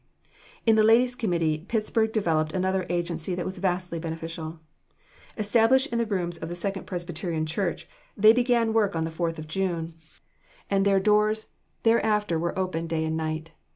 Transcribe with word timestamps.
In 0.65 0.77
the 0.77 0.81
ladies' 0.83 1.13
committee, 1.13 1.59
Pittsburg 1.59 2.11
developed 2.11 2.53
another 2.53 2.87
agency 2.89 3.35
that 3.35 3.45
was 3.45 3.59
vastly 3.59 3.99
beneficial. 3.99 4.59
Established 5.37 5.93
in 5.93 6.03
rooms 6.07 6.39
of 6.39 6.49
the 6.49 6.55
Second 6.55 6.87
Presbyterian 6.87 7.45
church, 7.45 7.87
they 8.17 8.33
began 8.33 8.73
work 8.73 8.95
on 8.95 9.03
the 9.03 9.11
4th 9.11 9.37
of 9.37 9.47
June, 9.47 9.93
and 10.71 10.85
their 10.85 10.99
doors 10.99 11.49
thereafter 11.83 12.39
were 12.39 12.57
open 12.57 12.87
day 12.87 13.05
and 13.05 13.15
night. 13.15 13.51